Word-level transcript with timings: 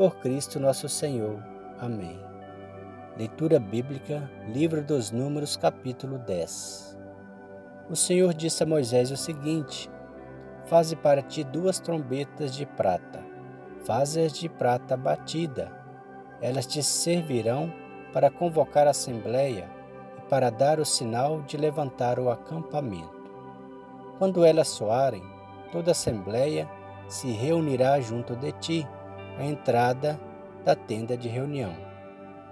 por 0.00 0.16
Cristo 0.16 0.58
nosso 0.58 0.88
Senhor. 0.88 1.44
Amém. 1.78 2.18
Leitura 3.18 3.60
Bíblica, 3.60 4.30
Livro 4.48 4.82
dos 4.82 5.10
Números, 5.10 5.58
capítulo 5.58 6.16
10. 6.16 6.98
O 7.90 7.94
Senhor 7.94 8.32
disse 8.32 8.62
a 8.62 8.66
Moisés 8.66 9.10
o 9.10 9.16
seguinte: 9.18 9.90
Faze 10.64 10.96
para 10.96 11.20
ti 11.20 11.44
duas 11.44 11.80
trombetas 11.80 12.54
de 12.54 12.64
prata, 12.64 13.22
faze-as 13.84 14.32
de 14.32 14.48
prata 14.48 14.96
batida. 14.96 15.70
Elas 16.40 16.64
te 16.66 16.82
servirão 16.82 17.70
para 18.10 18.30
convocar 18.30 18.86
a 18.86 18.92
assembleia 18.92 19.68
e 20.16 20.22
para 20.30 20.48
dar 20.48 20.80
o 20.80 20.84
sinal 20.86 21.42
de 21.42 21.58
levantar 21.58 22.18
o 22.18 22.30
acampamento. 22.30 23.30
Quando 24.18 24.46
elas 24.46 24.68
soarem, 24.68 25.22
toda 25.70 25.90
a 25.90 25.92
assembleia 25.92 26.66
se 27.06 27.30
reunirá 27.32 28.00
junto 28.00 28.34
de 28.34 28.50
ti 28.52 28.88
a 29.40 29.44
entrada 29.46 30.20
da 30.64 30.74
tenda 30.74 31.16
de 31.16 31.28
reunião. 31.28 31.74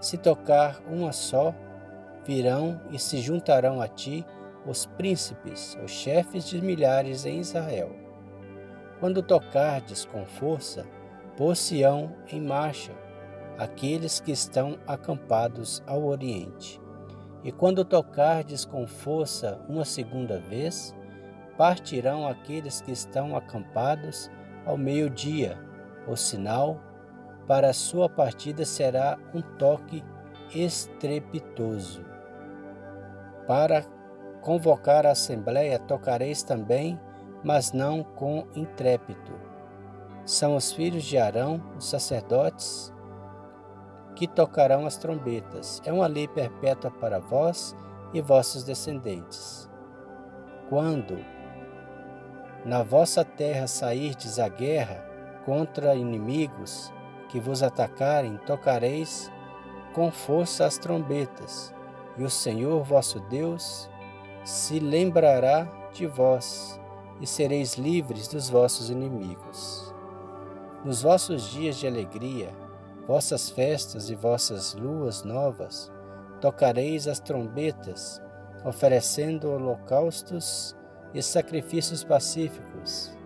Se 0.00 0.16
tocar 0.16 0.80
uma 0.88 1.12
só, 1.12 1.54
virão 2.24 2.80
e 2.90 2.98
se 2.98 3.18
juntarão 3.18 3.80
a 3.80 3.88
ti 3.88 4.24
os 4.66 4.86
príncipes, 4.86 5.78
os 5.84 5.90
chefes 5.90 6.44
de 6.48 6.60
milhares 6.60 7.26
em 7.26 7.40
Israel. 7.40 7.90
Quando 9.00 9.22
tocardes 9.22 10.04
com 10.04 10.24
força, 10.24 10.86
pôr-se-ão 11.36 12.16
em 12.32 12.40
marcha 12.40 12.92
aqueles 13.58 14.20
que 14.20 14.32
estão 14.32 14.78
acampados 14.86 15.82
ao 15.86 16.04
oriente. 16.04 16.80
E 17.44 17.52
quando 17.52 17.84
tocardes 17.84 18.64
com 18.64 18.86
força 18.86 19.60
uma 19.68 19.84
segunda 19.84 20.40
vez, 20.40 20.94
partirão 21.56 22.26
aqueles 22.26 22.80
que 22.80 22.92
estão 22.92 23.36
acampados 23.36 24.30
ao 24.66 24.76
meio-dia, 24.76 25.58
o 26.08 26.16
sinal 26.16 26.80
para 27.46 27.70
a 27.70 27.74
sua 27.74 28.08
partida 28.08 28.64
será 28.64 29.18
um 29.34 29.40
toque 29.40 30.04
estrepitoso. 30.54 32.04
Para 33.46 33.84
convocar 34.42 35.06
a 35.06 35.12
assembleia 35.12 35.78
tocareis 35.78 36.42
também, 36.42 37.00
mas 37.42 37.72
não 37.72 38.02
com 38.02 38.46
intrépito. 38.54 39.32
São 40.24 40.56
os 40.56 40.72
filhos 40.72 41.04
de 41.04 41.16
Arão, 41.16 41.62
os 41.78 41.88
sacerdotes, 41.88 42.92
que 44.14 44.26
tocarão 44.26 44.84
as 44.84 44.96
trombetas. 44.96 45.80
É 45.84 45.92
uma 45.92 46.06
lei 46.06 46.28
perpétua 46.28 46.90
para 46.90 47.18
vós 47.18 47.74
e 48.12 48.20
vossos 48.20 48.64
descendentes. 48.64 49.70
Quando 50.68 51.18
na 52.64 52.82
vossa 52.82 53.24
terra 53.24 53.66
sairdes 53.66 54.38
à 54.38 54.48
guerra, 54.48 55.07
contra 55.44 55.94
inimigos 55.94 56.92
que 57.28 57.38
vos 57.38 57.62
atacarem, 57.62 58.36
tocareis 58.38 59.30
com 59.92 60.10
força 60.10 60.64
as 60.64 60.78
trombetas, 60.78 61.74
e 62.16 62.22
o 62.22 62.30
Senhor 62.30 62.82
vosso 62.82 63.20
Deus 63.20 63.88
se 64.44 64.78
lembrará 64.78 65.68
de 65.92 66.06
vós, 66.06 66.80
e 67.20 67.26
sereis 67.26 67.74
livres 67.74 68.28
dos 68.28 68.48
vossos 68.48 68.90
inimigos. 68.90 69.92
Nos 70.84 71.02
vossos 71.02 71.50
dias 71.50 71.76
de 71.76 71.86
alegria, 71.86 72.54
vossas 73.06 73.50
festas 73.50 74.08
e 74.08 74.14
vossas 74.14 74.74
luas 74.74 75.24
novas, 75.24 75.92
tocareis 76.40 77.08
as 77.08 77.18
trombetas, 77.18 78.22
oferecendo 78.64 79.50
holocaustos 79.50 80.76
e 81.12 81.20
sacrifícios 81.20 82.04
pacíficos 82.04 83.17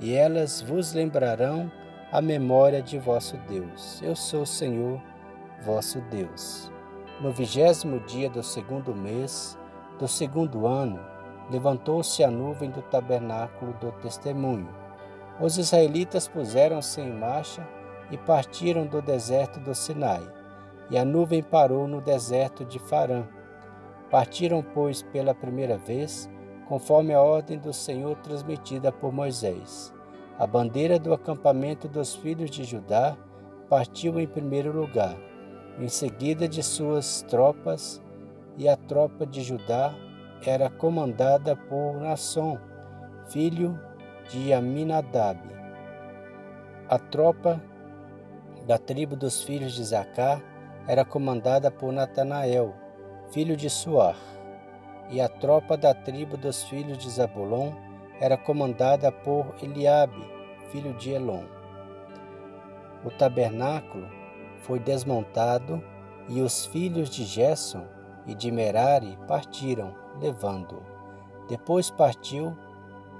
e 0.00 0.14
elas 0.14 0.60
vos 0.60 0.92
lembrarão 0.92 1.70
a 2.12 2.20
memória 2.20 2.82
de 2.82 2.98
vosso 2.98 3.36
Deus. 3.48 4.00
Eu 4.02 4.14
sou 4.14 4.42
o 4.42 4.46
Senhor, 4.46 5.00
vosso 5.62 6.00
Deus. 6.10 6.70
No 7.20 7.32
vigésimo 7.32 8.00
dia 8.00 8.28
do 8.28 8.42
segundo 8.42 8.94
mês 8.94 9.58
do 9.98 10.08
segundo 10.08 10.66
ano, 10.66 11.00
levantou-se 11.50 12.22
a 12.24 12.30
nuvem 12.30 12.70
do 12.70 12.82
tabernáculo 12.82 13.72
do 13.74 13.92
testemunho. 13.92 14.68
Os 15.40 15.58
israelitas 15.58 16.28
puseram-se 16.28 17.00
em 17.00 17.12
marcha 17.12 17.66
e 18.10 18.16
partiram 18.18 18.86
do 18.86 19.00
deserto 19.00 19.58
do 19.60 19.74
Sinai. 19.74 20.22
E 20.90 20.98
a 20.98 21.04
nuvem 21.04 21.42
parou 21.42 21.88
no 21.88 22.00
deserto 22.00 22.64
de 22.64 22.78
Farã. 22.78 23.24
Partiram, 24.10 24.62
pois, 24.62 25.02
pela 25.02 25.34
primeira 25.34 25.76
vez, 25.76 26.28
conforme 26.68 27.12
a 27.12 27.20
ordem 27.20 27.58
do 27.58 27.72
Senhor 27.72 28.16
transmitida 28.16 28.90
por 28.90 29.12
Moisés. 29.12 29.92
A 30.38 30.46
bandeira 30.46 30.98
do 30.98 31.12
acampamento 31.12 31.86
dos 31.86 32.14
filhos 32.14 32.50
de 32.50 32.64
Judá 32.64 33.16
partiu 33.68 34.18
em 34.18 34.26
primeiro 34.26 34.72
lugar, 34.72 35.16
em 35.78 35.88
seguida 35.88 36.48
de 36.48 36.62
suas 36.62 37.22
tropas, 37.22 38.02
e 38.56 38.68
a 38.68 38.76
tropa 38.76 39.26
de 39.26 39.42
Judá 39.42 39.94
era 40.44 40.70
comandada 40.70 41.56
por 41.56 41.94
Nasson, 42.00 42.58
filho 43.28 43.78
de 44.30 44.52
Aminadab. 44.52 45.40
A 46.88 46.98
tropa 46.98 47.60
da 48.66 48.78
tribo 48.78 49.16
dos 49.16 49.42
filhos 49.42 49.72
de 49.72 49.84
Zacá 49.84 50.40
era 50.86 51.04
comandada 51.04 51.70
por 51.70 51.92
Natanael, 51.92 52.74
filho 53.30 53.56
de 53.56 53.70
Suar, 53.70 54.16
e 55.10 55.20
a 55.20 55.28
tropa 55.28 55.76
da 55.76 55.94
tribo 55.94 56.36
dos 56.36 56.62
filhos 56.64 56.98
de 56.98 57.10
Zabulon 57.10 57.72
era 58.20 58.36
comandada 58.36 59.10
por 59.10 59.54
Eliabe, 59.62 60.24
filho 60.70 60.94
de 60.94 61.10
Elon. 61.10 61.44
O 63.04 63.10
tabernáculo 63.10 64.08
foi 64.58 64.78
desmontado 64.78 65.82
e 66.28 66.40
os 66.40 66.64
filhos 66.66 67.10
de 67.10 67.24
Gerson 67.24 67.86
e 68.26 68.34
de 68.34 68.50
Merari 68.50 69.18
partiram, 69.28 69.94
levando-o. 70.20 70.82
Depois 71.48 71.90
partiu 71.90 72.56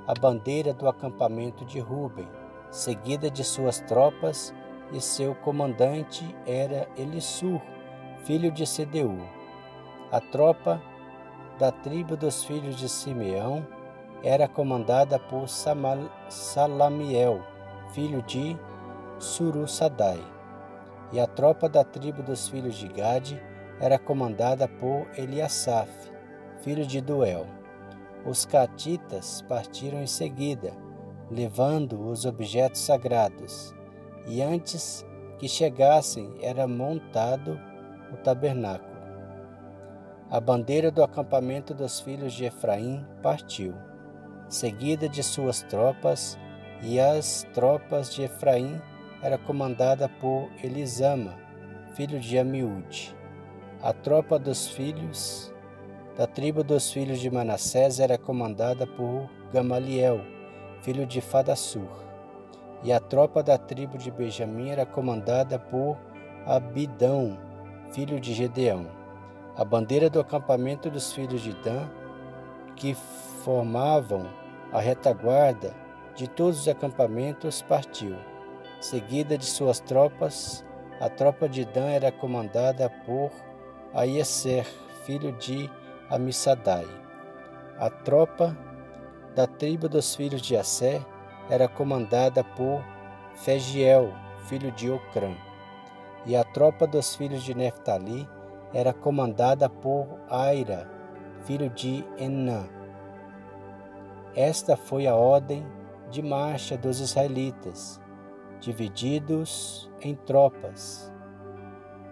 a 0.07 0.15
bandeira 0.15 0.73
do 0.73 0.89
acampamento 0.89 1.65
de 1.65 1.81
Ruben, 1.81 2.29
seguida 2.71 3.31
de 3.31 3.45
suas 3.45 3.81
tropas, 3.81 4.55
e 4.93 5.01
seu 5.01 5.35
comandante 5.35 6.25
era 6.47 6.89
Elissur, 6.97 7.61
filho 8.25 8.51
de 8.51 8.67
Sedeur. 8.67 9.19
A 10.11 10.21
tropa 10.21 10.81
da 11.59 11.71
tribo 11.71 12.17
dos 12.17 12.45
filhos 12.45 12.77
de 12.77 12.89
Simeão 12.89 13.67
era 14.23 14.49
comandada 14.49 15.19
por 15.19 15.49
Samal, 15.49 15.99
Salamiel, 16.29 17.43
filho 17.93 18.23
de 18.23 18.57
Surusadai, 19.19 20.23
e 21.13 21.21
a 21.21 21.27
tropa 21.27 21.69
da 21.69 21.85
tribo 21.85 22.23
dos 22.23 22.49
filhos 22.49 22.75
de 22.75 22.89
Gade 22.89 23.41
era 23.81 23.99
comandada 23.99 24.67
por 24.67 25.07
Eliasaf, 25.17 25.91
filho 26.63 26.87
de 26.87 27.01
Duel. 27.01 27.47
Os 28.27 28.47
catitas 28.47 29.43
partiram 29.43 30.03
em 30.03 30.07
seguida, 30.07 30.73
levando 31.31 32.09
os 32.09 32.25
objetos 32.25 32.81
sagrados, 32.81 33.75
e 34.27 34.41
antes 34.43 35.07
que 35.39 35.47
chegassem 35.47 36.35
era 36.41 36.67
montado 36.67 37.61
o 38.13 38.17
tabernáculo. 38.17 38.94
A 40.31 40.41
bandeira 40.41 40.91
do 40.91 41.03
acampamento 41.03 41.75
dos 41.75 42.01
filhos 42.01 42.33
de 42.33 42.45
Efraim 42.45 43.05
partiu 43.23 43.75
seguida 44.49 45.09
de 45.09 45.23
suas 45.23 45.63
tropas, 45.63 46.39
e 46.83 47.01
as 47.01 47.47
tropas 47.55 48.13
de 48.13 48.23
Efraim 48.23 48.81
era 49.23 49.39
comandada 49.39 50.09
por 50.09 50.49
Elisama, 50.63 51.35
filho 51.95 52.21
de 52.21 52.39
Amiúde. 52.39 53.17
A 53.83 53.93
tropa 53.93 54.39
dos 54.39 54.69
filhos 54.69 55.53
da 56.17 56.27
tribo 56.27 56.63
dos 56.63 56.93
filhos 56.93 57.19
de 57.19 57.31
Manassés 57.31 57.99
era 57.99 58.17
comandada 58.17 58.87
por 58.87 59.29
Gamaliel, 59.53 60.21
filho 60.83 61.07
de 61.07 61.21
Fadassur. 61.21 62.05
E 62.83 62.93
a 62.93 63.01
tropa 63.01 63.43
da 63.43 63.57
tribo 63.59 63.99
de 63.99 64.11
Benjamim 64.11 64.69
era 64.69 64.85
comandada 64.85 65.59
por 65.59 65.97
Abidão, 66.47 67.39
filho 67.93 68.21
de 68.21 68.35
Gedeão. 68.35 69.04
A 69.57 69.65
bandeira 69.65 70.11
do 70.11 70.19
acampamento 70.19 70.91
dos 70.91 71.13
filhos 71.13 71.41
de 71.41 71.53
Dan, 71.55 71.89
que 72.75 72.95
formavam 73.45 74.27
a 74.73 74.81
retaguarda 74.81 75.73
de 76.17 76.27
todos 76.27 76.61
os 76.61 76.69
acampamentos, 76.69 77.63
partiu, 77.63 78.17
seguida 78.81 79.39
de 79.39 79.45
suas 79.45 79.79
tropas, 79.79 80.65
a 81.01 81.09
tropa 81.09 81.49
de 81.49 81.65
Dan 81.65 81.89
era 81.91 82.11
comandada 82.11 82.91
por 83.07 83.31
Aieser, 83.93 84.67
filho 85.05 85.31
de 85.33 85.71
Amissadai. 86.11 86.87
A 87.79 87.89
tropa 87.89 88.57
da 89.37 89.47
tribo 89.47 89.89
dos 89.89 90.17
filhos 90.17 90.43
de 90.43 90.57
Assé 90.57 91.01
era 91.49 91.69
comandada 91.69 92.43
por 92.43 92.83
Fegiel, 93.37 94.13
filho 94.49 94.73
de 94.73 94.91
Ocrã. 94.91 95.33
E 96.27 96.35
a 96.35 96.43
tropa 96.43 96.87
dos 96.87 97.15
filhos 97.15 97.43
de 97.43 97.55
Neftali 97.55 98.29
era 98.75 98.93
comandada 98.93 99.71
por 99.71 100.19
Aira, 100.29 100.91
filho 101.45 101.71
de 101.71 102.05
Enã. 102.19 102.67
Esta 104.35 104.77
foi 104.77 105.07
a 105.07 105.15
ordem 105.15 105.65
de 106.11 106.21
marcha 106.21 106.77
dos 106.77 106.99
israelitas, 106.99 108.01
divididos 108.61 109.89
em 110.03 110.17
tropas, 110.17 111.13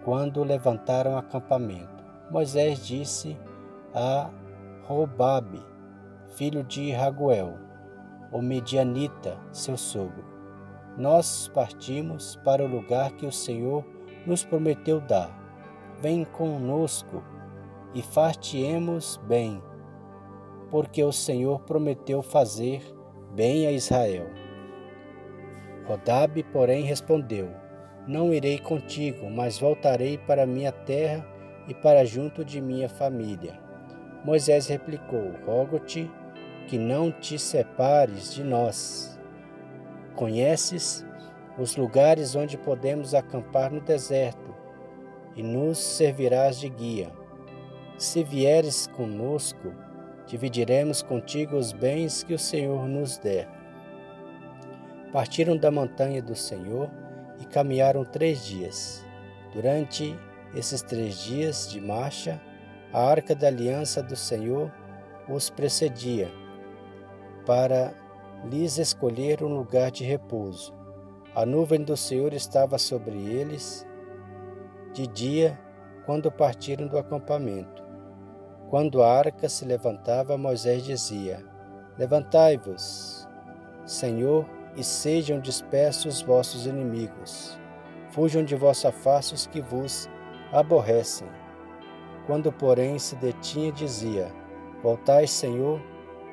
quando 0.05 0.41
levantaram 0.41 1.17
acampamento. 1.17 2.03
Moisés 2.31 2.85
disse 2.85 3.37
a 3.93 4.29
Robabe, 4.85 5.61
filho 6.37 6.63
de 6.63 6.91
Raguel, 6.91 7.57
o 8.31 8.41
medianita, 8.41 9.37
seu 9.51 9.75
sogro: 9.75 10.23
Nós 10.97 11.49
partimos 11.53 12.37
para 12.37 12.63
o 12.63 12.67
lugar 12.67 13.11
que 13.11 13.25
o 13.25 13.31
Senhor 13.31 13.85
nos 14.25 14.45
prometeu 14.45 15.01
dar. 15.01 15.42
Vem 16.01 16.25
conosco 16.25 17.23
e 17.93 18.01
fartiemos 18.01 19.19
bem, 19.25 19.61
porque 20.69 21.03
o 21.03 21.11
Senhor 21.11 21.59
prometeu 21.61 22.21
fazer 22.21 22.81
bem 23.33 23.67
a 23.67 23.71
Israel. 23.71 24.27
Rodabe, 25.85 26.43
porém, 26.43 26.83
respondeu: 26.83 27.49
Não 28.07 28.33
irei 28.33 28.57
contigo, 28.57 29.29
mas 29.29 29.59
voltarei 29.59 30.17
para 30.17 30.45
minha 30.45 30.71
terra 30.71 31.25
e 31.67 31.73
para 31.73 32.05
junto 32.05 32.43
de 32.43 32.59
minha 32.59 32.89
família. 32.89 33.59
Moisés 34.25 34.67
replicou: 34.67 35.31
Rogo-te 35.45 36.09
que 36.67 36.77
não 36.77 37.11
te 37.11 37.37
separes 37.37 38.33
de 38.33 38.43
nós. 38.43 39.19
Conheces 40.15 41.05
os 41.57 41.75
lugares 41.75 42.35
onde 42.35 42.57
podemos 42.57 43.13
acampar 43.13 43.71
no 43.71 43.81
deserto 43.81 44.52
e 45.35 45.43
nos 45.43 45.77
servirás 45.77 46.59
de 46.59 46.69
guia. 46.69 47.11
Se 47.97 48.23
vieres 48.23 48.87
conosco, 48.87 49.73
dividiremos 50.27 51.01
contigo 51.01 51.55
os 51.55 51.71
bens 51.71 52.23
que 52.23 52.33
o 52.33 52.39
Senhor 52.39 52.87
nos 52.87 53.17
der. 53.17 53.47
Partiram 55.11 55.55
da 55.55 55.69
montanha 55.69 56.21
do 56.21 56.35
Senhor 56.35 56.89
e 57.39 57.45
caminharam 57.45 58.03
três 58.03 58.45
dias. 58.45 59.05
Durante 59.53 60.17
esses 60.55 60.81
três 60.81 61.17
dias 61.19 61.69
de 61.69 61.79
marcha, 61.79 62.41
a 62.91 63.01
arca 63.01 63.35
da 63.35 63.47
aliança 63.47 64.01
do 64.01 64.15
Senhor 64.15 64.71
os 65.27 65.49
precedia, 65.49 66.29
para 67.45 67.93
lhes 68.45 68.77
escolher 68.77 69.43
um 69.43 69.55
lugar 69.55 69.91
de 69.91 70.03
repouso. 70.03 70.73
A 71.33 71.45
nuvem 71.45 71.81
do 71.81 71.95
Senhor 71.95 72.33
estava 72.33 72.77
sobre 72.77 73.15
eles 73.15 73.87
de 74.93 75.07
dia, 75.07 75.59
quando 76.05 76.31
partiram 76.31 76.87
do 76.87 76.97
acampamento. 76.97 77.83
Quando 78.69 79.03
a 79.03 79.11
arca 79.11 79.49
se 79.49 79.65
levantava, 79.65 80.37
Moisés 80.37 80.83
dizia: 80.83 81.43
Levantai-vos, 81.97 83.27
Senhor, 83.85 84.45
e 84.75 84.83
sejam 84.83 85.39
dispersos 85.39 86.17
os 86.17 86.21
vossos 86.21 86.65
inimigos. 86.65 87.59
Fujam 88.09 88.43
de 88.43 88.55
vossa 88.55 88.91
face 88.91 89.33
os 89.33 89.47
que 89.47 89.61
vos 89.61 90.09
aborrecem. 90.51 91.27
Quando, 92.25 92.51
porém, 92.51 92.97
se 92.97 93.15
detinha, 93.15 93.71
dizia: 93.71 94.31
Voltai, 94.81 95.27
Senhor, 95.27 95.81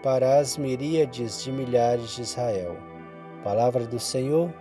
para 0.03 0.39
as 0.39 0.57
miríades 0.57 1.43
de 1.43 1.53
milhares 1.53 2.11
de 2.11 2.23
Israel. 2.23 2.77
Palavra 3.45 3.87
do 3.87 3.99
Senhor, 3.99 4.53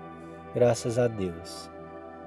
graças 0.53 0.97
a 0.97 1.07
Deus. 1.07 1.69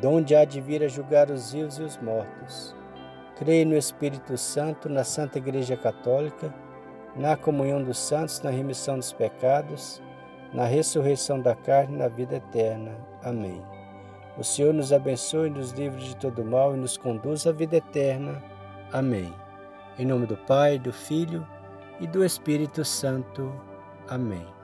donde 0.00 0.34
há 0.34 0.44
de 0.44 0.60
vir 0.60 0.82
a 0.82 0.88
julgar 0.88 1.30
os 1.30 1.52
vivos 1.52 1.78
e 1.78 1.82
os 1.82 1.98
mortos. 1.98 2.74
Creio 3.36 3.66
no 3.66 3.76
Espírito 3.76 4.36
Santo, 4.36 4.88
na 4.88 5.04
Santa 5.04 5.38
Igreja 5.38 5.76
Católica, 5.76 6.52
na 7.16 7.36
comunhão 7.36 7.82
dos 7.82 7.98
santos, 7.98 8.40
na 8.42 8.50
remissão 8.50 8.96
dos 8.96 9.12
pecados, 9.12 10.02
na 10.52 10.64
ressurreição 10.64 11.40
da 11.40 11.54
carne 11.54 11.94
e 11.94 11.98
na 11.98 12.08
vida 12.08 12.36
eterna. 12.36 12.92
Amém. 13.22 13.62
O 14.38 14.44
Senhor 14.44 14.72
nos 14.72 14.92
abençoe, 14.92 15.50
nos 15.50 15.72
livre 15.72 16.02
de 16.02 16.16
todo 16.16 16.44
mal 16.44 16.74
e 16.74 16.78
nos 16.78 16.96
conduz 16.96 17.46
à 17.46 17.52
vida 17.52 17.76
eterna. 17.76 18.42
Amém. 18.92 19.32
Em 19.98 20.06
nome 20.06 20.26
do 20.26 20.36
Pai, 20.36 20.78
do 20.78 20.92
Filho 20.92 21.46
e 22.00 22.06
do 22.06 22.24
Espírito 22.24 22.84
Santo. 22.84 23.52
Amém. 24.08 24.59